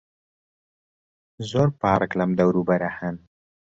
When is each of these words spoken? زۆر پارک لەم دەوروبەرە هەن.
زۆر 1.49 1.67
پارک 1.81 2.11
لەم 2.19 2.31
دەوروبەرە 2.39 2.89
هەن. 2.99 3.15